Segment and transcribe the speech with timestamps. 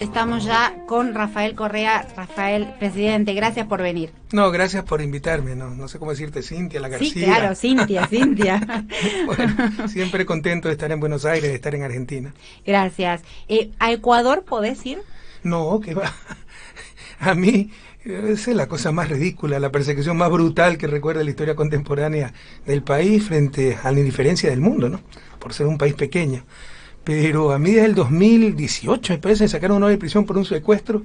[0.00, 2.08] Estamos ya con Rafael Correa.
[2.16, 4.10] Rafael, presidente, gracias por venir.
[4.32, 5.54] No, gracias por invitarme.
[5.54, 7.10] No, no sé cómo decirte, Cintia, la García.
[7.10, 8.86] Sí, claro, Cintia, Cintia.
[9.26, 12.32] bueno, siempre contento de estar en Buenos Aires, de estar en Argentina.
[12.64, 13.20] Gracias.
[13.46, 15.02] Eh, ¿A Ecuador podés ir?
[15.42, 16.10] No, que va.
[17.20, 17.70] A mí,
[18.02, 22.32] esa es la cosa más ridícula, la persecución más brutal que recuerda la historia contemporánea
[22.64, 25.02] del país frente a la indiferencia del mundo, ¿no?
[25.38, 26.46] Por ser un país pequeño
[27.04, 31.02] pero a mí desde el 2018 me parece sacaron una de prisión por un secuestro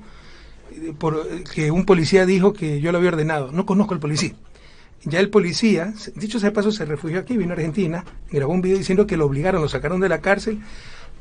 [0.72, 3.52] eh, por que un policía dijo que yo lo había ordenado.
[3.52, 4.34] No conozco al policía.
[5.04, 8.78] Ya el policía, dicho sea paso, se refugió aquí, vino a Argentina, grabó un video
[8.78, 10.62] diciendo que lo obligaron, lo sacaron de la cárcel,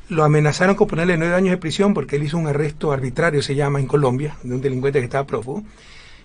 [0.09, 3.55] lo amenazaron con ponerle nueve años de prisión porque él hizo un arresto arbitrario, se
[3.55, 5.65] llama, en Colombia, de un delincuente que estaba prófugo,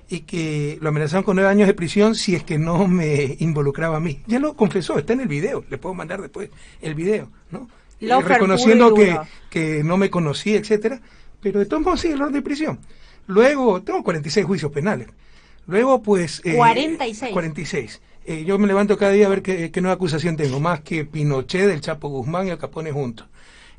[0.07, 3.97] y que lo amenazaron con nueve años de prisión si es que no me involucraba
[3.97, 4.21] a mí.
[4.25, 6.49] Ya lo confesó, está en el video, le puedo mandar después
[6.81, 7.67] el video, ¿no?
[7.99, 9.17] Reconociendo que,
[9.49, 11.01] que, no me conocí, etcétera,
[11.41, 12.79] pero de todos modos sí, el orden de prisión.
[13.27, 15.07] Luego, tengo 46 juicios penales.
[15.67, 16.41] Luego, pues...
[16.43, 17.31] Eh, 46.
[17.31, 18.01] 46.
[18.25, 21.67] Eh, yo me levanto cada día a ver qué, nueva acusación tengo, más que Pinochet,
[21.67, 23.27] del Chapo Guzmán y el Capone juntos.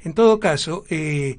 [0.02, 1.38] En todo caso, eh,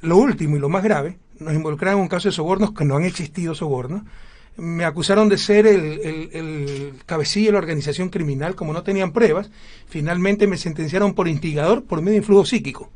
[0.00, 2.96] lo último y lo más grave, nos involucraron en un caso de sobornos que no
[2.96, 4.02] han existido sobornos,
[4.56, 9.50] me acusaron de ser el, el, cabecilla de la organización criminal, como no tenían pruebas,
[9.88, 12.90] finalmente me sentenciaron por instigador por medio de influjo psíquico.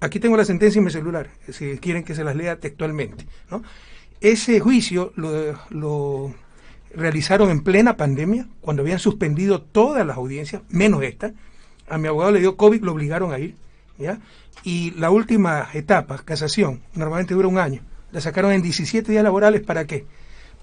[0.00, 3.26] Aquí tengo la sentencia en mi celular, si quieren que se las lea textualmente.
[3.50, 3.62] ¿no?
[4.20, 6.34] Ese juicio lo, lo
[6.94, 11.32] realizaron en plena pandemia, cuando habían suspendido todas las audiencias, menos esta.
[11.88, 13.56] A mi abogado le dio COVID, lo obligaron a ir.
[13.98, 14.20] ¿ya?
[14.62, 17.82] Y la última etapa, casación, normalmente dura un año.
[18.12, 20.06] La sacaron en 17 días laborales, ¿para qué?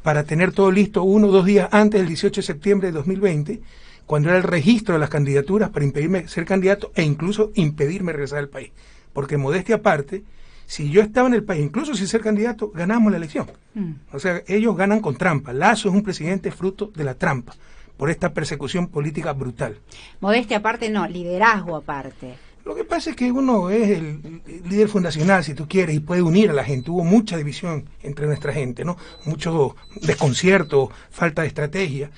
[0.06, 3.62] Para tener todo listo uno o dos días antes del 18 de septiembre de 2020,
[4.06, 8.38] cuando era el registro de las candidaturas para impedirme ser candidato e incluso impedirme regresar
[8.38, 8.72] al país.
[9.14, 10.24] Porque modestia aparte,
[10.68, 13.48] si yo estaba en el país, incluso sin ser candidato, ganamos la elección.
[13.74, 13.94] Mm.
[14.14, 15.54] O sea, ellos ganan con trampa.
[15.54, 17.56] Lazo es un presidente fruto de la trampa,
[17.98, 19.80] por esta persecución política brutal.
[20.20, 22.36] Modestia aparte, no, liderazgo aparte.
[22.66, 26.24] Lo que pasa es que uno es el líder fundacional, si tú quieres, y puede
[26.24, 26.90] unir a la gente.
[26.90, 28.98] Hubo mucha división entre nuestra gente, ¿no?
[29.26, 32.10] Mucho desconcierto, falta de estrategia.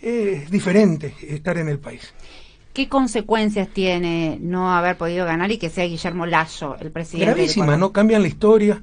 [0.00, 2.14] Es diferente estar en el país.
[2.72, 7.32] ¿Qué consecuencias tiene no haber podido ganar y que sea Guillermo Lazo el presidente?
[7.32, 8.80] Gravísima, no cambian la historia.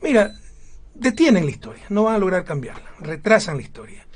[0.00, 0.32] Mira,
[0.94, 4.06] detienen la historia, no van a lograr cambiarla, retrasan la historia.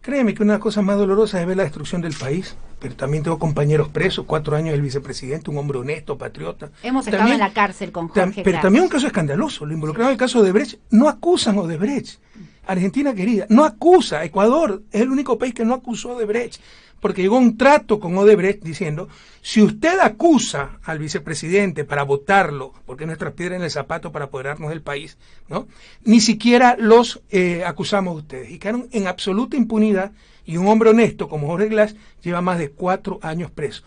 [0.00, 3.38] Créeme que una cosa más dolorosa es ver la destrucción del país pero también tengo
[3.38, 6.72] compañeros presos, cuatro años el vicepresidente, un hombre honesto, patriota.
[6.82, 10.14] Hemos estado en la cárcel con Jorge Pero también un caso escandaloso, lo involucrado en
[10.14, 12.18] el caso de Brecht, no acusan a Odebrecht.
[12.66, 16.60] Argentina querida, no acusa, Ecuador es el único país que no acusó a Odebrecht,
[17.02, 19.08] porque llegó un trato con Odebrecht diciendo,
[19.40, 24.70] si usted acusa al vicepresidente para votarlo, porque nuestras piedras en el zapato para apoderarnos
[24.70, 25.18] del país,
[25.48, 25.66] ¿no?
[26.04, 28.52] Ni siquiera los eh, acusamos a ustedes.
[28.52, 30.12] Y quedaron en absoluta impunidad
[30.46, 33.82] y un hombre honesto como Jorge Glass lleva más de cuatro años preso.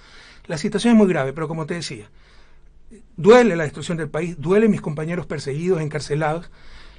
[0.48, 2.10] La situación es muy grave, pero como te decía,
[3.16, 6.52] duele la destrucción del país, duele mis compañeros perseguidos, encarcelados,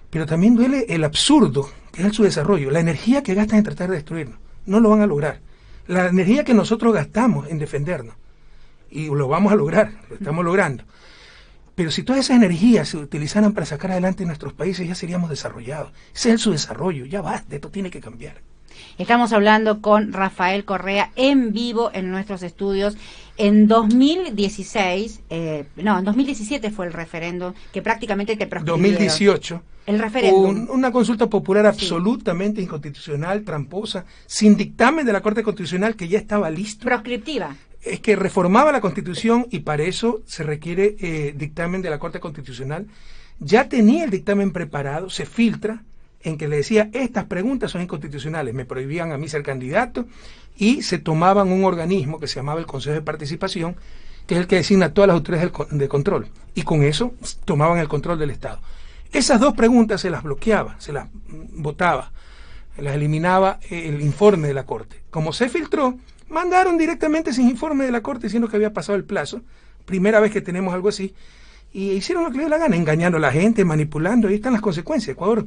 [0.08, 3.90] pero también duele el absurdo que es su desarrollo, la energía que gastan en tratar
[3.90, 4.38] de destruirnos.
[4.64, 5.40] No lo van a lograr.
[5.88, 8.16] La energía que nosotros gastamos en defendernos.
[8.90, 10.84] Y lo vamos a lograr, lo estamos logrando.
[11.74, 15.92] Pero si todas esas energías se utilizaran para sacar adelante nuestros países, ya seríamos desarrollados.
[16.14, 18.40] Ese es su desarrollo, ya basta, esto tiene que cambiar.
[18.98, 22.96] Estamos hablando con Rafael Correa en vivo en nuestros estudios.
[23.38, 28.72] En 2016, eh, no, en 2017 fue el referéndum que prácticamente te proscribió.
[28.72, 29.62] 2018.
[29.86, 30.68] El referéndum.
[30.70, 36.50] una consulta popular absolutamente inconstitucional, tramposa, sin dictamen de la Corte Constitucional que ya estaba
[36.50, 36.84] listo.
[36.84, 37.54] Proscriptiva.
[37.82, 42.18] Es que reformaba la Constitución y para eso se requiere eh, dictamen de la Corte
[42.18, 42.86] Constitucional.
[43.38, 45.84] Ya tenía el dictamen preparado, se filtra,
[46.26, 50.06] en que le decía, estas preguntas son inconstitucionales, me prohibían a mí ser candidato
[50.56, 53.76] y se tomaban un organismo que se llamaba el Consejo de Participación,
[54.26, 56.26] que es el que designa todas las autoridades de control,
[56.56, 57.14] y con eso
[57.44, 58.58] tomaban el control del Estado.
[59.12, 62.10] Esas dos preguntas se las bloqueaba, se las votaba,
[62.76, 65.02] las eliminaba el informe de la Corte.
[65.10, 65.96] Como se filtró,
[66.28, 69.42] mandaron directamente ese informe de la Corte diciendo que había pasado el plazo,
[69.84, 71.14] primera vez que tenemos algo así,
[71.72, 74.54] y hicieron lo que les dio la gana, engañando a la gente, manipulando, ahí están
[74.54, 75.14] las consecuencias.
[75.14, 75.46] Ecuador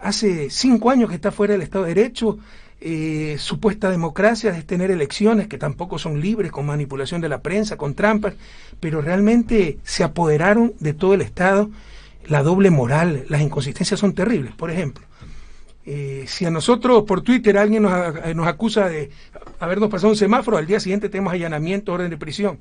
[0.00, 2.38] hace cinco años que está fuera del Estado de Derecho,
[2.80, 7.76] eh, supuesta democracia es tener elecciones que tampoco son libres, con manipulación de la prensa,
[7.76, 8.34] con trampas,
[8.78, 11.70] pero realmente se apoderaron de todo el Estado,
[12.28, 14.54] la doble moral, las inconsistencias son terribles.
[14.54, 15.04] Por ejemplo,
[15.86, 17.92] eh, si a nosotros por Twitter alguien nos,
[18.36, 19.10] nos acusa de
[19.58, 22.58] habernos pasado un semáforo, al día siguiente tenemos allanamiento, orden de prisión.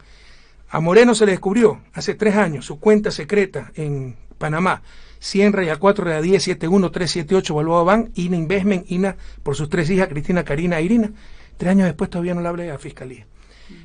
[0.69, 4.81] A Moreno se le descubrió hace tres años su cuenta secreta en Panamá.
[5.19, 9.89] 100 raya 4 raya 10 71 378 Balboa Ban, INA Investment, INA por sus tres
[9.89, 11.11] hijas, Cristina, Karina e Irina.
[11.57, 13.25] Tres años después todavía no le habla de la fiscalía.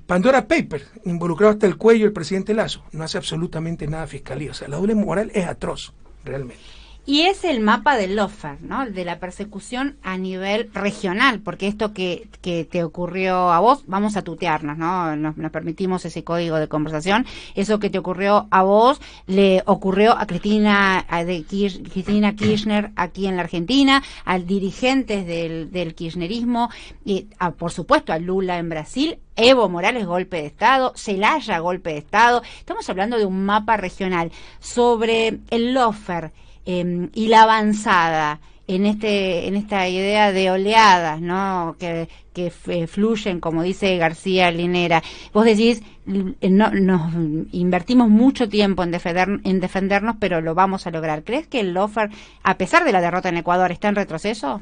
[0.07, 4.53] Pandora Paper, involucrado hasta el cuello el presidente Lazo, no hace absolutamente nada fiscalía.
[4.53, 5.93] O sea, la doble moral es atroz,
[6.25, 6.82] realmente.
[7.05, 8.87] Y es el mapa del lofer, ¿no?
[8.87, 14.17] De la persecución a nivel regional, porque esto que, que te ocurrió a vos, vamos
[14.17, 15.17] a tutearnos, ¿no?
[15.17, 17.27] Nos, permitimos ese código de conversación.
[17.57, 23.27] Eso que te ocurrió a vos le ocurrió a Cristina, a de Cristina Kirchner aquí
[23.27, 26.71] en la Argentina, a dirigentes del, del kirchnerismo,
[27.05, 31.91] y a, por supuesto a Lula en Brasil, Evo Morales, golpe de Estado, Celaya, golpe
[31.91, 32.43] de Estado.
[32.61, 36.31] Estamos hablando de un mapa regional sobre el lofer
[36.65, 42.51] Em, y la avanzada en este en esta idea de oleadas no que, que
[42.87, 45.03] fluyen como dice García Linera.
[45.33, 47.13] Vos decís no, nos
[47.51, 51.25] invertimos mucho tiempo en defender en defendernos pero lo vamos a lograr.
[51.25, 52.11] Crees que el Lofer
[52.45, 54.61] a pesar de la derrota en Ecuador está en retroceso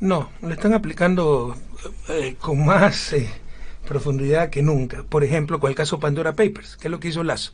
[0.00, 1.54] no le están aplicando
[2.08, 3.28] eh, con más eh,
[3.86, 5.02] profundidad que nunca.
[5.02, 7.52] Por ejemplo con el caso Pandora Papers que es lo que hizo Lazo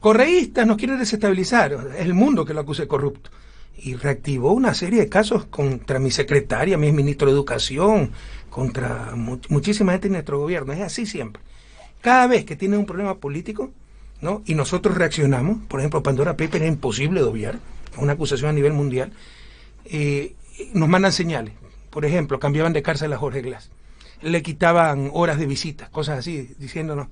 [0.00, 3.30] Correístas nos quieren desestabilizar, es el mundo que lo acuse de corrupto.
[3.76, 8.10] Y reactivó una serie de casos contra mi secretaria, mi ministro de Educación,
[8.48, 10.72] contra muchísima gente en nuestro gobierno.
[10.72, 11.42] Es así siempre.
[12.00, 13.70] Cada vez que tiene un problema político,
[14.22, 14.42] ¿no?
[14.46, 17.58] y nosotros reaccionamos, por ejemplo, Pandora Paper es imposible de obviar,
[17.96, 19.12] una acusación a nivel mundial,
[19.84, 20.34] eh,
[20.72, 21.54] nos mandan señales.
[21.90, 23.70] Por ejemplo, cambiaban de cárcel a Jorge Glass.
[24.22, 27.08] Le quitaban horas de visita, cosas así, diciéndonos,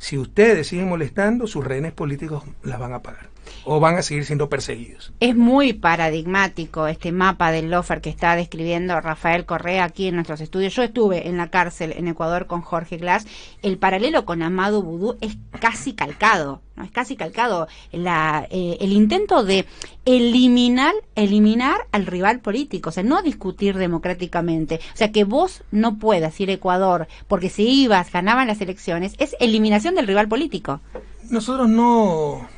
[0.00, 3.28] si ustedes siguen molestando, sus rehenes políticos las van a pagar
[3.64, 5.12] o van a seguir siendo perseguidos.
[5.20, 10.40] Es muy paradigmático este mapa del lofer que está describiendo Rafael Correa aquí en nuestros
[10.40, 10.74] estudios.
[10.74, 13.26] Yo estuve en la cárcel en Ecuador con Jorge Glass.
[13.62, 16.84] El paralelo con Amado Vudú es casi calcado, ¿no?
[16.84, 17.68] Es casi calcado.
[17.92, 19.66] La, eh, el intento de
[20.04, 24.80] eliminar, eliminar al rival político, o sea, no discutir democráticamente.
[24.94, 29.14] O sea, que vos no puedas ir a Ecuador porque si ibas, ganaban las elecciones,
[29.18, 30.80] es eliminación del rival político.
[31.28, 32.48] Nosotros no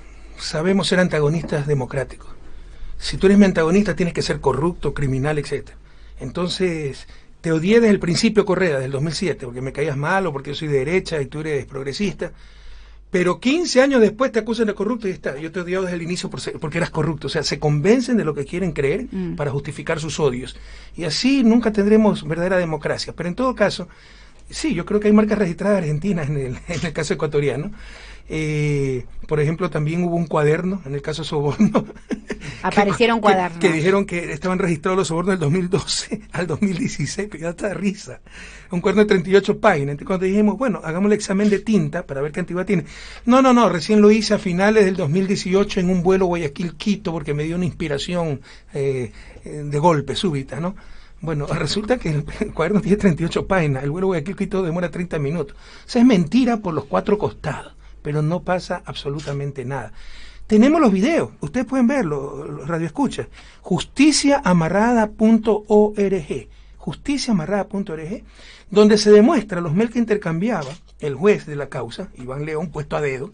[0.44, 2.31] sabemos ser antagonistas democráticos.
[2.99, 5.71] Si tú eres mi antagonista tienes que ser corrupto, criminal, etc.
[6.21, 7.09] Entonces,
[7.41, 10.55] te odié desde el principio Correa, del 2007, porque me caías mal o porque yo
[10.55, 12.33] soy de derecha y tú eres progresista.
[13.11, 15.37] Pero 15 años después te acusan de corrupto y está.
[15.39, 17.27] Yo te he odiado desde el inicio porque eras corrupto.
[17.27, 19.35] O sea, se convencen de lo que quieren creer mm.
[19.35, 20.56] para justificar sus odios.
[20.97, 23.12] Y así nunca tendremos verdadera democracia.
[23.15, 23.87] Pero en todo caso,
[24.49, 27.73] sí, yo creo que hay marcas registradas argentinas en el, en el caso ecuatoriano.
[28.29, 31.85] Eh, por ejemplo, también hubo un cuaderno, en el caso Soborno.
[32.63, 33.59] Aparecieron cuadernos.
[33.59, 38.21] Que, dijeron que estaban registrados los sobornos del 2012 al 2016, que ya está risa.
[38.71, 39.93] Un cuaderno de 38 páginas.
[39.93, 42.85] Entonces, cuando dijimos, bueno, hagamos el examen de tinta para ver qué antigüedad tiene.
[43.27, 47.35] No, no, no, recién lo hice a finales del 2018 en un vuelo Guayaquil-Quito porque
[47.35, 48.41] me dio una inspiración
[48.75, 49.13] eh,
[49.45, 50.75] de golpe súbita, ¿no?
[51.21, 52.25] Bueno, resulta que el,
[52.55, 55.57] cuaderno tiene 38 páginas, el vuelo Guayaquil-Quito demora 30 minutos.
[55.57, 59.93] O sea, es mentira por los cuatro costados pero no pasa absolutamente nada.
[60.46, 63.28] Tenemos los videos, ustedes pueden verlo, radio escucha.
[63.62, 68.25] Justiciaamarrada.org, justiciaamarrada.org,
[68.70, 70.70] donde se demuestra los mails que intercambiaba
[71.00, 73.32] el juez de la causa, Iván León, puesto a dedo,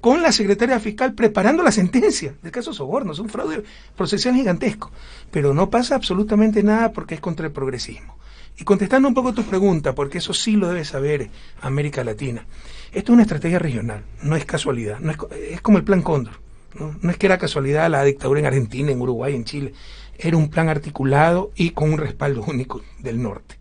[0.00, 3.12] con la secretaria fiscal preparando la sentencia del caso Soborno.
[3.12, 3.64] Es un fraude
[3.96, 4.90] procesal gigantesco.
[5.30, 8.16] Pero no pasa absolutamente nada porque es contra el progresismo.
[8.60, 11.30] Y contestando un poco tu pregunta, porque eso sí lo debe saber
[11.62, 12.44] América Latina.
[12.92, 16.34] Esto es una estrategia regional, no es casualidad, no es, como el plan Cóndor.
[16.78, 16.94] ¿no?
[17.00, 19.72] no es que era casualidad la dictadura en Argentina, en Uruguay, en Chile.
[20.18, 23.56] Era un plan articulado y con un respaldo único del norte.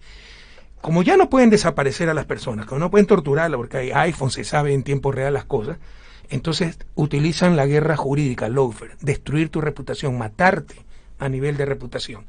[0.82, 4.32] Como ya no pueden desaparecer a las personas, como no pueden torturarlas porque hay iPhone,
[4.32, 5.78] se sabe en tiempo real las cosas,
[6.30, 10.76] entonces utilizan la guerra jurídica, lawfare, destruir tu reputación, matarte
[11.20, 12.26] a nivel de reputación.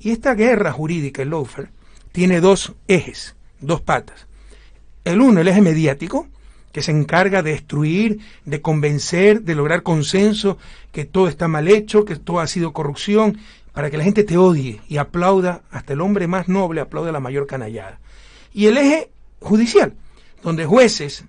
[0.00, 1.70] Y esta guerra jurídica, el lawfare,
[2.18, 4.26] tiene dos ejes, dos patas.
[5.04, 6.26] El uno, el eje mediático,
[6.72, 10.58] que se encarga de destruir, de convencer, de lograr consenso,
[10.90, 13.38] que todo está mal hecho, que todo ha sido corrupción,
[13.72, 17.20] para que la gente te odie y aplauda, hasta el hombre más noble aplaude la
[17.20, 18.00] mayor canallada.
[18.52, 19.94] Y el eje judicial,
[20.42, 21.24] donde jueces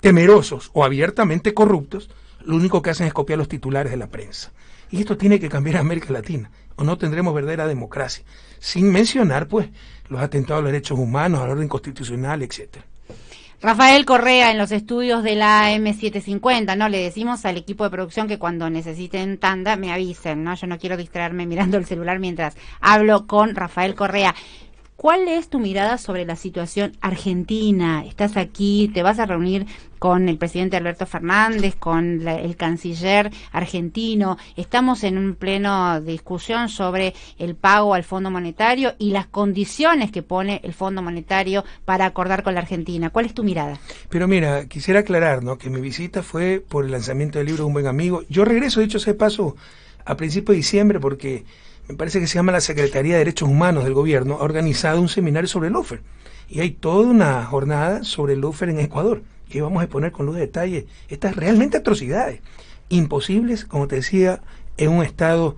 [0.00, 2.08] temerosos o abiertamente corruptos,
[2.44, 4.52] lo único que hacen es copiar los titulares de la prensa.
[4.92, 8.24] Y esto tiene que cambiar en América Latina, o no tendremos verdadera democracia,
[8.58, 9.68] sin mencionar pues
[10.08, 12.86] los atentados a los derechos humanos, al orden constitucional, etcétera.
[13.62, 16.88] Rafael Correa en los estudios de la M750, ¿no?
[16.88, 20.54] Le decimos al equipo de producción que cuando necesiten tanda me avisen, ¿no?
[20.54, 24.34] Yo no quiero distraerme mirando el celular mientras hablo con Rafael Correa.
[25.00, 28.04] ¿Cuál es tu mirada sobre la situación argentina?
[28.04, 29.64] Estás aquí, te vas a reunir
[29.98, 34.36] con el presidente Alberto Fernández, con el canciller argentino.
[34.56, 40.12] Estamos en un pleno de discusión sobre el pago al Fondo Monetario y las condiciones
[40.12, 43.08] que pone el Fondo Monetario para acordar con la Argentina.
[43.08, 43.78] ¿Cuál es tu mirada?
[44.10, 45.56] Pero mira, quisiera aclarar ¿no?
[45.56, 48.22] que mi visita fue por el lanzamiento del libro de un buen amigo.
[48.28, 49.56] Yo regreso, dicho ese paso,
[50.04, 51.46] a principios de diciembre porque
[51.90, 55.08] me parece que se llama la Secretaría de Derechos Humanos del Gobierno, ha organizado un
[55.08, 56.02] seminario sobre el UFER.
[56.48, 60.26] Y hay toda una jornada sobre el UFER en Ecuador, que vamos a exponer con
[60.26, 62.40] luz de detalle estas realmente atrocidades,
[62.90, 64.40] imposibles, como te decía,
[64.76, 65.56] en un Estado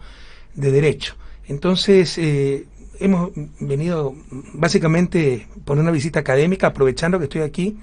[0.55, 1.17] de Derecho.
[1.49, 2.65] Entonces, eh,
[2.99, 4.15] hemos venido
[4.55, 7.77] básicamente por una visita académica, aprovechando que estoy aquí,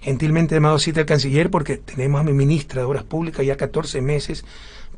[0.00, 4.02] gentilmente llamado cita al canciller, porque tenemos a mi ministra de Obras Públicas ya 14
[4.02, 4.44] meses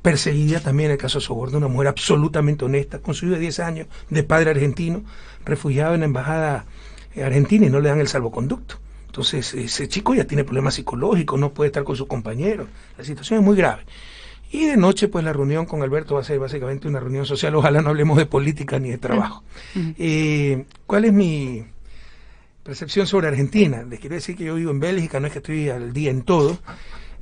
[0.05, 3.41] perseguida también en el caso de Soborno, una mujer absolutamente honesta, con su hijo de
[3.41, 5.03] 10 años, de padre argentino,
[5.47, 6.67] refugiado en la embajada
[7.15, 8.77] eh, argentina y no le dan el salvoconducto.
[9.07, 12.69] Entonces, ese chico ya tiene problemas psicológicos, no puede estar con sus compañeros.
[12.99, 13.87] La situación es muy grave.
[14.53, 17.55] Y de noche, pues la reunión con Alberto va a ser básicamente una reunión social.
[17.55, 19.43] Ojalá no hablemos de política ni de trabajo.
[19.75, 21.65] Eh, ¿Cuál es mi
[22.63, 23.83] percepción sobre Argentina?
[23.89, 26.23] Les quiero decir que yo vivo en Bélgica, no es que estoy al día en
[26.23, 26.59] todo.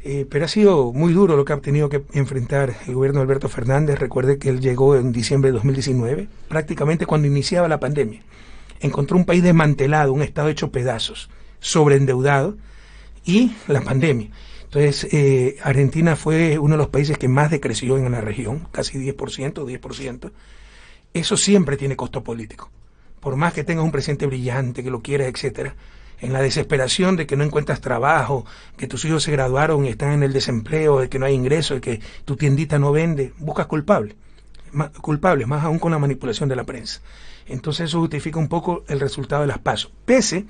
[0.05, 3.25] Eh, pero ha sido muy duro lo que ha tenido que enfrentar el gobierno de
[3.25, 3.99] Alberto Fernández.
[3.99, 8.23] Recuerde que él llegó en diciembre de 2019, prácticamente cuando iniciaba la pandemia.
[8.81, 11.31] Encontró un país desmantelado, un Estado hecho pedazos,
[11.61, 12.57] sobreendeudado
[13.25, 14.31] y la pandemia.
[14.65, 18.99] Entonces, eh, Argentina fue uno de los países que más decreció en la región, casi
[18.99, 20.33] 10%, 10%.
[21.15, 22.71] Eso siempre tiene costo político.
[23.21, 25.77] Por más que tengas un presidente brillante, que lo quieras, etcétera,
[26.23, 30.13] en la desesperación de que no encuentras trabajo, que tus hijos se graduaron y están
[30.13, 33.67] en el desempleo, de que no hay ingreso, de que tu tiendita no vende, buscas
[33.67, 34.15] culpables,
[34.71, 37.01] más, culpables, más aún con la manipulación de la prensa.
[37.49, 40.47] Entonces eso justifica un poco el resultado de las pasos, pese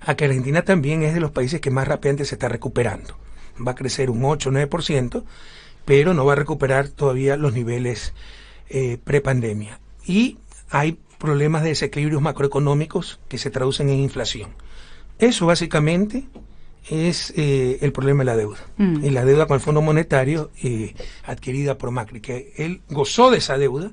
[0.00, 3.16] a que Argentina también es de los países que más rápidamente se está recuperando.
[3.64, 5.22] Va a crecer un 8 o 9%,
[5.84, 8.14] pero no va a recuperar todavía los niveles
[8.68, 9.78] eh, prepandemia.
[10.04, 10.38] Y
[10.70, 14.50] hay problemas de desequilibrios macroeconómicos que se traducen en inflación.
[15.18, 16.24] Eso básicamente
[16.88, 18.60] es eh, el problema de la deuda.
[18.76, 19.04] Mm.
[19.04, 23.38] Y la deuda con el Fondo Monetario eh, adquirida por Macri, que él gozó de
[23.38, 23.90] esa deuda,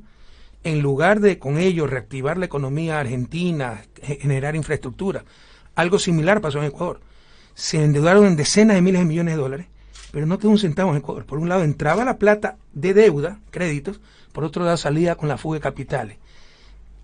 [0.63, 3.81] en lugar de con ello reactivar la economía argentina,
[4.19, 5.25] generar infraestructura.
[5.73, 7.01] Algo similar pasó en Ecuador.
[7.55, 9.67] Se endeudaron en decenas de miles de millones de dólares,
[10.11, 11.25] pero no quedó un centavo en Ecuador.
[11.25, 13.99] Por un lado entraba la plata de deuda, créditos,
[14.33, 16.17] por otro lado salía con la fuga de capitales.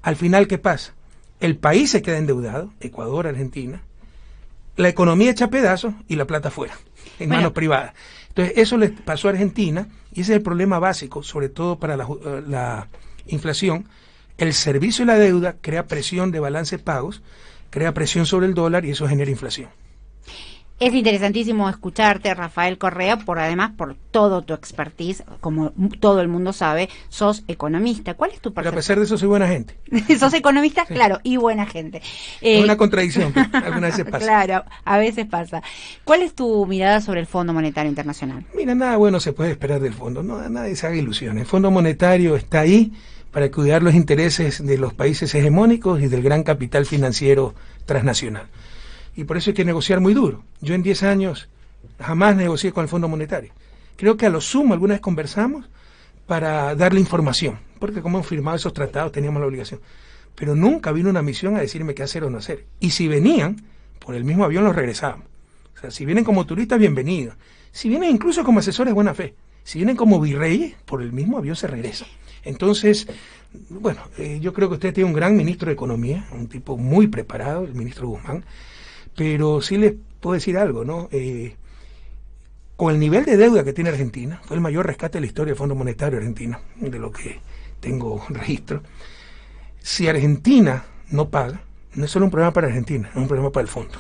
[0.02, 0.94] Al final, ¿qué pasa?
[1.40, 3.82] El país se queda endeudado, Ecuador, Argentina,
[4.76, 6.74] la economía echa pedazos y la plata fuera,
[7.20, 7.94] en manos privadas.
[8.30, 11.98] Entonces, eso le pasó a Argentina y ese es el problema básico, sobre todo para
[11.98, 12.08] la,
[12.48, 12.88] la
[13.28, 13.88] inflación.
[14.38, 17.22] El servicio y la deuda crea presión de balance de pagos,
[17.70, 19.70] crea presión sobre el dólar y eso genera inflación.
[20.80, 26.54] Es interesantísimo escucharte, Rafael Correa, por además por todo tu expertise, como todo el mundo
[26.54, 28.14] sabe, sos economista.
[28.14, 28.72] ¿Cuál es tu percepción?
[28.72, 29.76] Pero a pesar de eso soy buena gente.
[30.18, 32.02] sos economista, claro, y buena gente.
[32.40, 34.26] es una eh, contradicción, algunas veces pasa.
[34.26, 35.62] Claro, a veces pasa.
[36.06, 38.46] ¿Cuál es tu mirada sobre el Fondo Monetario Internacional?
[38.56, 41.42] Mira, nada bueno se puede esperar del fondo, no, nadie se haga ilusiones.
[41.42, 42.94] El Fondo Monetario está ahí
[43.32, 47.54] para cuidar los intereses de los países hegemónicos y del gran capital financiero
[47.86, 48.48] transnacional
[49.20, 50.46] y por eso hay que negociar muy duro.
[50.62, 51.50] Yo en 10 años
[52.00, 53.52] jamás negocié con el Fondo Monetario.
[53.98, 55.66] Creo que a lo sumo alguna vez conversamos
[56.26, 59.82] para darle información, porque como hemos firmado esos tratados teníamos la obligación.
[60.36, 62.66] Pero nunca vino una misión a decirme qué hacer o no hacer.
[62.80, 63.62] Y si venían,
[64.00, 65.28] por el mismo avión los regresábamos.
[65.76, 67.36] O sea, si vienen como turistas, bienvenidos.
[67.74, 69.36] Si vienen incluso como asesores, buena fe.
[69.66, 72.08] Si vienen como virreyes, por el mismo avión se regresan.
[72.46, 73.06] Entonces,
[73.68, 77.08] bueno, eh, yo creo que usted tiene un gran ministro de Economía, un tipo muy
[77.08, 78.46] preparado, el ministro Guzmán,
[79.20, 81.10] pero sí les puedo decir algo, ¿no?
[81.12, 81.54] Eh,
[82.78, 85.52] con el nivel de deuda que tiene Argentina, fue el mayor rescate de la historia
[85.52, 87.42] del Fondo Monetario Argentino, de lo que
[87.82, 88.82] tengo registro.
[89.82, 91.60] Si Argentina no paga,
[91.96, 94.00] no es solo un problema para Argentina, es un problema para el fondo.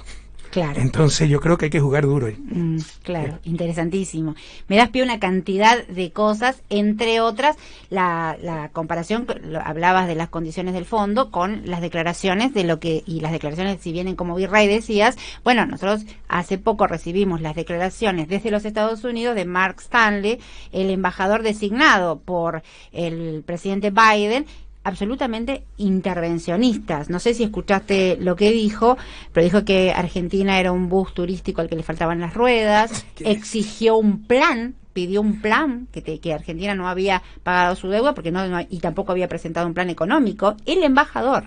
[0.51, 0.82] Claro.
[0.82, 2.27] Entonces yo creo que hay que jugar duro.
[2.38, 4.36] Mm, claro, interesantísimo.
[4.68, 7.56] Me das pie una cantidad de cosas, entre otras
[7.89, 9.27] la, la comparación,
[9.63, 13.79] hablabas de las condiciones del fondo con las declaraciones de lo que, y las declaraciones
[13.82, 19.03] si vienen como virrey decías, bueno, nosotros hace poco recibimos las declaraciones desde los Estados
[19.03, 20.39] Unidos de Mark Stanley,
[20.72, 24.46] el embajador designado por el presidente Biden,
[24.83, 27.09] absolutamente intervencionistas.
[27.09, 28.98] No sé si escuchaste lo que dijo,
[29.33, 33.98] pero dijo que Argentina era un bus turístico al que le faltaban las ruedas, exigió
[33.98, 38.59] un plan pidió un plan que, que Argentina no había pagado su deuda porque no,
[38.69, 41.45] y tampoco había presentado un plan económico el embajador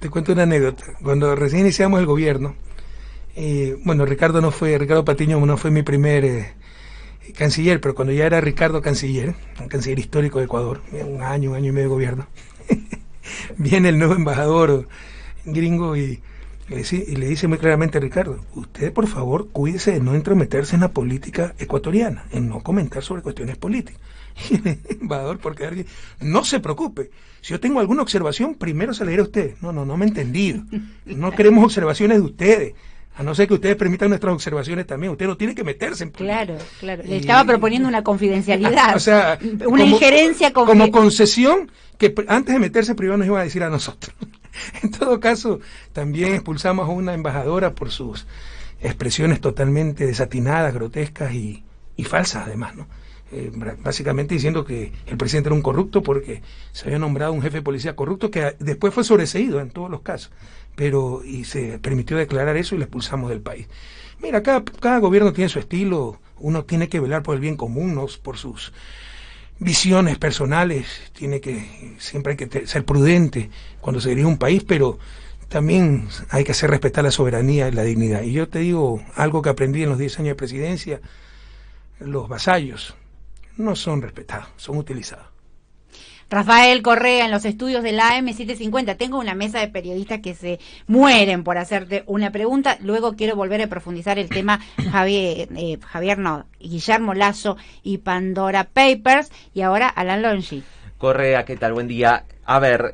[0.00, 0.84] te cuento una anécdota.
[1.02, 2.56] Cuando recién iniciamos el gobierno,
[3.36, 6.54] eh, bueno, Ricardo no fue, Ricardo Patiño no fue mi primer eh,
[7.36, 11.56] canciller, pero cuando ya era Ricardo canciller, un canciller histórico de Ecuador, un año, un
[11.56, 12.26] año y medio de gobierno,
[13.58, 14.88] viene el nuevo embajador
[15.44, 16.20] gringo y
[16.70, 20.82] y le dice muy claramente a Ricardo, usted por favor cuídese de no entrometerse en
[20.82, 24.00] la política ecuatoriana, en no comentar sobre cuestiones políticas.
[24.50, 25.86] Y el embajador, porque alguien,
[26.20, 29.56] no se preocupe, si yo tengo alguna observación, primero se la diré a usted.
[29.60, 30.62] No, no, no me he entendido.
[31.04, 32.74] No queremos observaciones de ustedes.
[33.20, 35.12] A no ser que ustedes permitan nuestras observaciones también.
[35.12, 37.02] Usted no tiene que meterse en Claro, claro.
[37.04, 38.96] Le estaba proponiendo una confidencialidad.
[38.96, 43.62] o sea, una injerencia como concesión que antes de meterse primero nos iba a decir
[43.62, 44.16] a nosotros.
[44.82, 45.60] en todo caso,
[45.92, 48.26] también expulsamos a una embajadora por sus
[48.80, 51.62] expresiones totalmente desatinadas, grotescas y,
[52.04, 52.86] falsas además, ¿no?
[53.32, 56.40] Eh, básicamente diciendo que el presidente era un corrupto porque
[56.72, 60.00] se había nombrado un jefe de policía corrupto que después fue sobreseído en todos los
[60.00, 60.32] casos,
[60.76, 63.68] pero y se permitió declarar eso y le expulsamos del país.
[64.22, 67.94] Mira, cada, cada gobierno tiene su estilo, uno tiene que velar por el bien común,
[67.94, 68.72] no por sus
[69.58, 73.50] visiones personales, tiene que siempre hay que ser prudente
[73.80, 74.98] cuando se dirige un país, pero
[75.48, 78.22] también hay que hacer respetar la soberanía y la dignidad.
[78.22, 81.00] Y yo te digo algo que aprendí en los 10 años de presidencia,
[81.98, 82.94] los vasallos
[83.56, 85.26] no son respetados, son utilizados.
[86.30, 88.96] Rafael Correa en los estudios de la AM750.
[88.96, 92.78] Tengo una mesa de periodistas que se mueren por hacerte una pregunta.
[92.80, 94.60] Luego quiero volver a profundizar el tema
[94.92, 99.32] Javier, eh, Javier no, Guillermo Lazo y Pandora Papers.
[99.54, 100.62] Y ahora Alan Longi.
[101.00, 101.72] Correa, ¿qué tal?
[101.72, 102.26] Buen día.
[102.44, 102.92] A ver,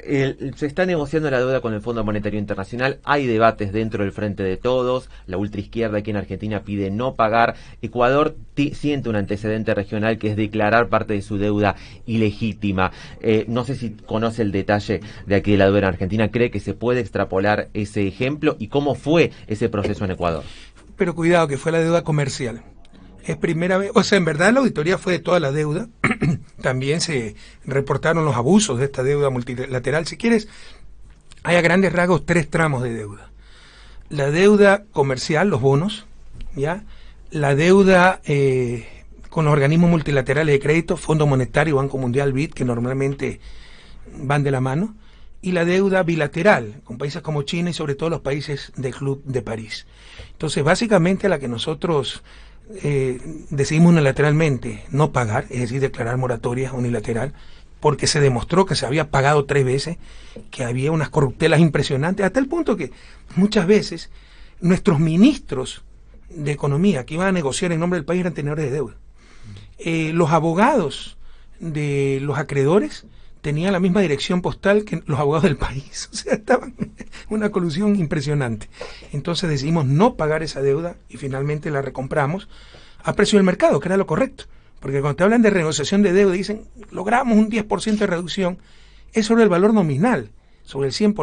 [0.54, 4.44] se está negociando la deuda con el Fondo Monetario Internacional, hay debates dentro del Frente
[4.44, 8.36] de Todos, la ultraizquierda aquí en Argentina pide no pagar, Ecuador
[8.75, 11.75] siente un antecedente regional que es declarar parte de su deuda
[12.06, 12.92] ilegítima.
[13.22, 16.52] Eh, no sé si conoce el detalle de aquí de la deuda en Argentina, cree
[16.52, 20.44] que se puede extrapolar ese ejemplo y cómo fue ese proceso en Ecuador.
[20.94, 22.62] Pero cuidado, que fue la deuda comercial
[23.26, 25.88] es primera vez, o sea, en verdad la auditoría fue de toda la deuda,
[26.60, 30.06] también se reportaron los abusos de esta deuda multilateral.
[30.06, 30.48] Si quieres,
[31.42, 33.31] hay a grandes rasgos tres tramos de deuda.
[34.09, 36.07] La deuda comercial, los bonos,
[36.54, 36.85] ¿ya?
[37.31, 38.87] La deuda eh,
[39.28, 43.40] con los organismos multilaterales de crédito, Fondo Monetario, Banco Mundial, BID, que normalmente
[44.18, 44.94] van de la mano,
[45.42, 49.22] y la deuda bilateral con países como China y sobre todo los países del Club
[49.24, 49.87] de París.
[50.33, 52.22] Entonces, básicamente la que nosotros
[52.83, 57.33] eh, decidimos unilateralmente no pagar, es decir, declarar moratoria unilateral,
[57.81, 59.98] porque se demostró que se había pagado tres veces,
[60.50, 62.90] que había unas corruptelas impresionantes, hasta el punto que
[63.37, 64.11] muchas veces
[64.61, 65.85] nuestros ministros
[66.31, 68.94] de Economía que iban a negociar en nombre del país eran tenedores de deuda.
[69.79, 71.16] Eh, los abogados
[71.61, 73.07] de los acreedores
[73.46, 76.09] tenían la misma dirección postal que los abogados del país.
[76.12, 76.74] O sea, estaban
[77.28, 78.68] una colusión impresionante.
[79.12, 82.48] Entonces decidimos no pagar esa deuda y finalmente la recompramos
[83.04, 84.46] a precio del mercado, que era lo correcto.
[84.80, 88.59] Porque cuando te hablan de renegociación de deuda, dicen, logramos un 10% de reducción,
[89.12, 90.32] es sobre el valor nominal,
[90.64, 91.14] sobre el 100%.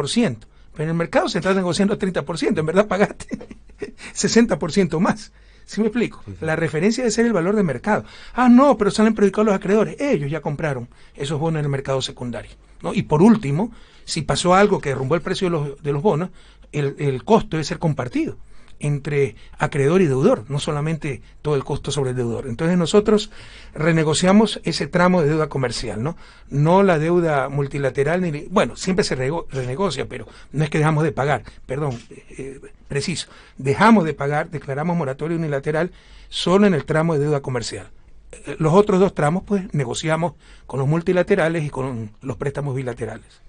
[0.72, 3.38] Pero en el mercado se está negociando 30%, en verdad pagaste
[4.14, 5.30] 60% más.
[5.66, 6.22] ¿Sí me explico?
[6.40, 8.04] La referencia debe ser el valor de mercado.
[8.34, 10.00] Ah, no, pero salen perjudicados los acreedores.
[10.00, 12.52] Ellos ya compraron esos bonos en el mercado secundario.
[12.82, 12.92] ¿no?
[12.92, 13.72] Y por último,
[14.04, 16.30] si pasó algo que derrumbó el precio de los, de los bonos,
[16.72, 18.36] el, el costo debe ser compartido
[18.80, 22.46] entre acreedor y deudor, no solamente todo el costo sobre el deudor.
[22.46, 23.30] Entonces nosotros
[23.74, 26.16] renegociamos ese tramo de deuda comercial, ¿no?
[26.48, 31.12] No la deuda multilateral, ni, bueno, siempre se renegocia, pero no es que dejamos de
[31.12, 31.98] pagar, perdón,
[32.38, 35.90] eh, preciso, dejamos de pagar, declaramos moratorio unilateral
[36.28, 37.88] solo en el tramo de deuda comercial.
[38.32, 40.34] Eh, los otros dos tramos, pues, negociamos
[40.66, 43.40] con los multilaterales y con los préstamos bilaterales.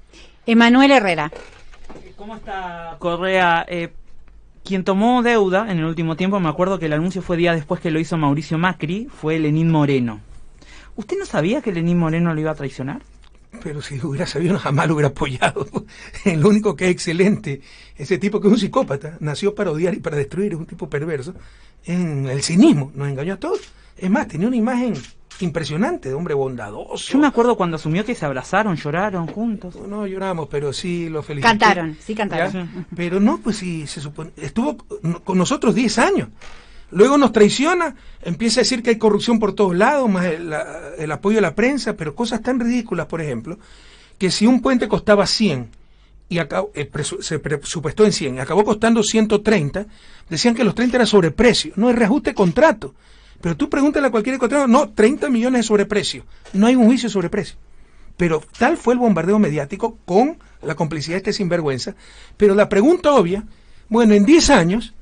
[0.46, 1.32] Emanuel Herrera.
[2.16, 3.66] ¿Cómo está Correa?
[3.68, 3.90] Eh,
[4.66, 7.80] quien tomó deuda en el último tiempo, me acuerdo que el anuncio fue día después
[7.80, 10.20] que lo hizo Mauricio Macri, fue Lenín Moreno.
[10.96, 13.02] ¿Usted no sabía que Lenín Moreno lo iba a traicionar?
[13.64, 15.68] Pero si hubiera sabido, jamás lo hubiera apoyado.
[16.26, 17.62] lo único que es excelente,
[17.96, 20.90] ese tipo que es un psicópata, nació para odiar y para destruir, es un tipo
[20.90, 21.36] perverso,
[21.86, 23.62] en el cinismo, nos engañó a todos.
[23.98, 24.96] Es más, tenía una imagen
[25.42, 27.14] impresionante, de hombre bondadoso.
[27.14, 29.76] Yo me acuerdo cuando asumió que se abrazaron, lloraron juntos.
[29.76, 31.50] No, lloramos, pero sí lo felicité.
[31.50, 32.86] Cantaron, sí cantaron.
[32.96, 34.78] Pero no, pues sí, se supone, estuvo
[35.24, 36.30] con nosotros 10 años.
[36.92, 41.38] Luego nos traiciona, empieza a decir que hay corrupción por todos lados, más el, apoyo
[41.38, 43.58] de la prensa, pero cosas tan ridículas, por ejemplo,
[44.18, 45.70] que si un puente costaba 100
[46.30, 49.88] y acabó, eh, se presupuestó en 100 y acabó costando 130,
[50.30, 52.94] decían que los 30 era sobreprecio, no es reajuste de contrato.
[53.46, 56.26] Pero tú pregúntale a cualquier ecuatoriano, no, 30 millones de sobreprecio.
[56.54, 57.58] No hay un juicio de sobreprecio.
[58.18, 61.94] Pero tal fue el bombardeo mediático con la complicidad de este sinvergüenza.
[62.38, 63.44] Pero la pregunta obvia,
[63.88, 64.96] bueno, en 10 años,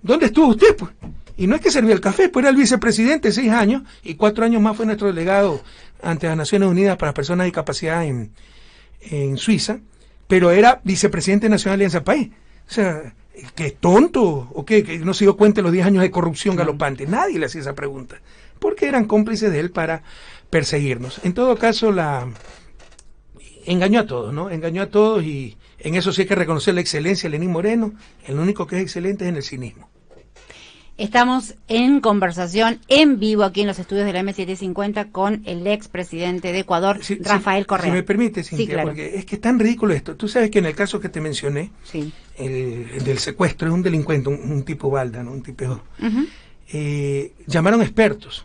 [0.00, 0.76] ¿dónde estuvo usted?
[0.76, 0.92] Pues?
[1.36, 4.44] Y no es que servía el café, pues era el vicepresidente seis años y cuatro
[4.44, 5.60] años más fue nuestro delegado
[6.00, 9.80] ante las Naciones Unidas para personas de discapacidad en, Suiza,
[10.28, 12.30] pero era vicepresidente nacional de Alianza País.
[12.70, 13.12] O sea,
[13.54, 14.48] ¿qué tonto?
[14.52, 14.82] ¿O qué?
[14.82, 17.06] Que no se dio cuenta de los 10 años de corrupción galopante.
[17.06, 18.20] Nadie le hacía esa pregunta.
[18.58, 20.02] Porque eran cómplices de él para
[20.50, 21.20] perseguirnos.
[21.24, 22.28] En todo caso, la
[23.64, 24.50] engañó a todos, ¿no?
[24.50, 27.92] Engañó a todos y en eso sí hay que reconocer la excelencia de Lenín Moreno.
[28.26, 29.87] El único que es excelente es en el cinismo.
[30.98, 35.86] Estamos en conversación en vivo aquí en los estudios de la M750 con el ex
[35.86, 37.86] presidente de Ecuador, Rafael Correa.
[37.86, 38.88] Si me permite, Cintia, Sí, claro.
[38.88, 40.16] porque es que es tan ridículo esto.
[40.16, 42.12] Tú sabes que en el caso que te mencioné, Sí.
[42.36, 45.30] el, el del secuestro, es un delincuente, un, un tipo balda, ¿no?
[45.30, 45.80] un tipo...
[46.70, 48.44] Eh, llamaron expertos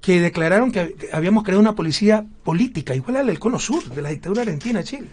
[0.00, 3.84] que declararon que hab- habíamos creado una policía política, igual a la del Cono Sur,
[3.84, 5.06] de la dictadura argentina, Chile.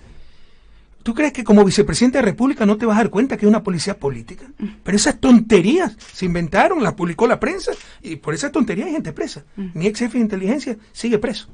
[1.08, 3.46] ¿Tú crees que como vicepresidente de la República no te vas a dar cuenta que
[3.46, 4.46] es una policía política?
[4.84, 9.14] Pero esas tonterías se inventaron, las publicó la prensa, y por esas tonterías hay gente
[9.14, 9.46] presa.
[9.56, 11.48] Mi ex jefe de inteligencia sigue preso.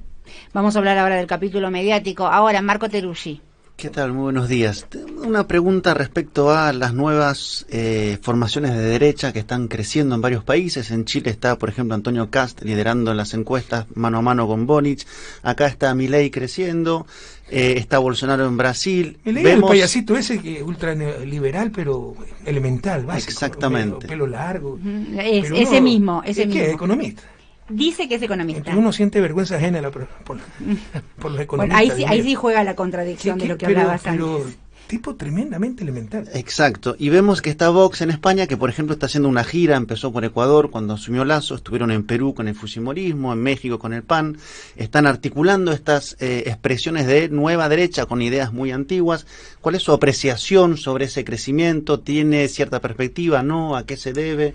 [0.54, 2.26] Vamos a hablar ahora del capítulo mediático.
[2.26, 3.44] Ahora, Marco Teruggi.
[3.76, 4.14] ¿Qué tal?
[4.14, 4.86] Muy buenos días.
[4.88, 10.22] Tengo Una pregunta respecto a las nuevas eh, formaciones de derecha que están creciendo en
[10.22, 10.90] varios países.
[10.92, 15.06] En Chile está, por ejemplo, Antonio Cast liderando las encuestas mano a mano con Boric.
[15.42, 17.06] Acá está Milei creciendo.
[17.50, 19.18] eh, está Bolsonaro en Brasil.
[19.26, 23.32] Leí el payasito ese que es ultra liberal, pero elemental, básico.
[23.32, 24.08] Exactamente.
[24.08, 24.74] Pelo, pelo largo.
[24.76, 26.64] Ujú, es- Pero ese mismo, ese ¿es que mismo.
[26.70, 27.24] es economista.
[27.69, 28.60] Dice que es economista.
[28.60, 31.80] Entonces uno siente vergüenza ajena la- por, por- por los Bueno, economistas.
[31.80, 34.58] ahí sí, ahí sí juega la contradicción Sí, de lo que pero- hablabas pero antes.
[34.88, 36.28] tipo tremendamente elemental.
[36.34, 36.95] Exacto.
[36.99, 40.12] Y vemos que está Vox en España, que por ejemplo está haciendo una gira, empezó
[40.12, 44.04] por Ecuador cuando asumió Lazo, estuvieron en Perú con el Fujimorismo, en México con el
[44.04, 44.38] PAN,
[44.76, 49.26] están articulando estas eh, expresiones de nueva derecha con ideas muy antiguas.
[49.62, 52.02] ¿Cuál es su apreciación sobre ese crecimiento?
[52.02, 53.41] ¿Tiene cierta perspectiva?
[53.41, 53.78] ¿No?
[53.78, 54.54] ¿A qué se debe?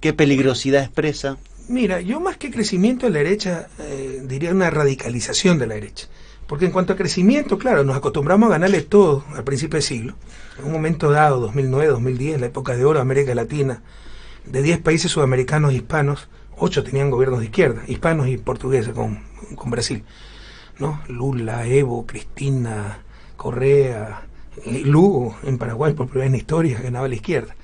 [0.00, 1.36] ¿Qué peligrosidad expresa?
[1.70, 6.08] Mira, yo más que crecimiento de la derecha, eh, diría una radicalización de la derecha.
[6.48, 10.16] Porque en cuanto a crecimiento, claro, nos acostumbramos a ganarle todo al principio del siglo.
[10.58, 13.84] En un momento dado, 2009, 2010, la época de oro de América Latina,
[14.46, 16.26] de 10 países sudamericanos hispanos,
[16.58, 19.22] 8 tenían gobiernos de izquierda, hispanos y portugueses con,
[19.54, 20.02] con Brasil.
[20.80, 21.00] ¿no?
[21.06, 23.04] Lula, Evo, Cristina,
[23.36, 24.22] Correa,
[24.66, 27.54] y Lugo en Paraguay por primera vez en historia ganaba la izquierda.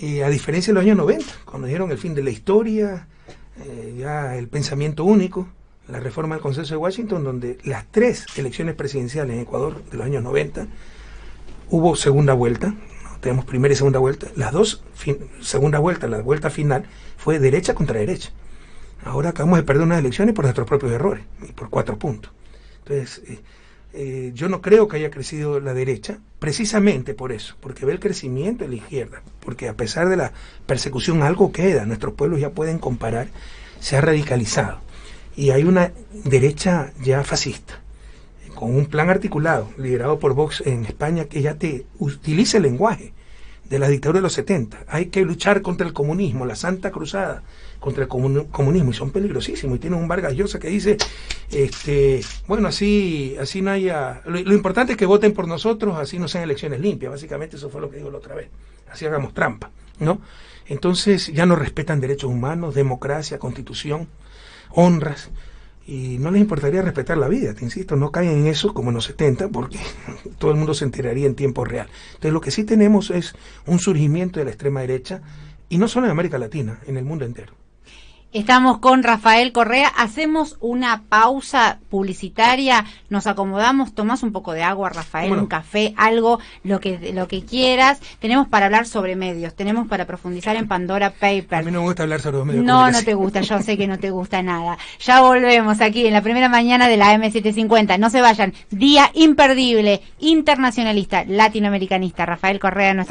[0.00, 3.06] Eh, a diferencia de los años 90, cuando dieron el fin de la historia,
[3.64, 5.48] eh, ya el pensamiento único,
[5.88, 10.06] la reforma del Consenso de Washington, donde las tres elecciones presidenciales en Ecuador de los
[10.06, 10.66] años 90
[11.70, 13.18] hubo segunda vuelta, ¿no?
[13.20, 14.82] tenemos primera y segunda vuelta, las dos,
[15.40, 16.84] segunda vuelta, la vuelta final
[17.16, 18.30] fue derecha contra derecha.
[19.04, 22.32] Ahora acabamos de perder unas elecciones por nuestros propios errores, y por cuatro puntos.
[22.84, 23.40] Entonces, eh,
[23.92, 28.00] eh, yo no creo que haya crecido la derecha, precisamente por eso, porque ve el
[28.00, 30.32] crecimiento de la izquierda, porque a pesar de la
[30.66, 33.28] persecución algo queda, nuestros pueblos ya pueden comparar,
[33.80, 34.78] se ha radicalizado.
[35.36, 35.92] Y hay una
[36.24, 37.80] derecha ya fascista,
[38.54, 43.12] con un plan articulado, liderado por Vox en España, que ya te utiliza el lenguaje
[43.68, 44.84] de la dictadura de los 70.
[44.88, 47.42] Hay que luchar contra el comunismo, la Santa Cruzada
[47.80, 49.76] contra el comun- comunismo, y son peligrosísimos.
[49.76, 50.96] Y tienen un Vargas Llosa que dice,
[51.50, 54.22] este, bueno, así, así no haya...
[54.26, 57.10] Lo, lo importante es que voten por nosotros, así no sean elecciones limpias.
[57.10, 58.48] Básicamente eso fue lo que dijo la otra vez.
[58.92, 60.20] Así hagamos trampa, ¿no?
[60.66, 64.08] Entonces ya no respetan derechos humanos, democracia, constitución,
[64.70, 65.30] honras
[65.86, 68.94] y no les importaría respetar la vida, te insisto, no caen en eso como en
[68.94, 69.78] los 70 porque
[70.38, 71.88] todo el mundo se enteraría en tiempo real.
[72.10, 73.34] Entonces lo que sí tenemos es
[73.66, 75.22] un surgimiento de la extrema derecha
[75.68, 77.54] y no solo en América Latina, en el mundo entero.
[78.32, 79.88] Estamos con Rafael Correa.
[79.88, 82.84] Hacemos una pausa publicitaria.
[83.08, 83.92] Nos acomodamos.
[83.92, 85.42] Tomás un poco de agua, Rafael, Bueno.
[85.42, 87.98] un café, algo, lo que, lo que quieras.
[88.20, 89.56] Tenemos para hablar sobre medios.
[89.56, 91.66] Tenemos para profundizar en Pandora A Papers.
[91.66, 93.88] mí no me gusta hablar sobre los medios No, no te gusta, yo sé que
[93.88, 94.78] no te gusta nada.
[95.00, 97.98] Ya volvemos aquí en la primera mañana de la M750.
[97.98, 98.54] No se vayan.
[98.70, 102.26] Día imperdible, internacionalista, latinoamericanista.
[102.26, 103.08] Rafael Correa, nuestro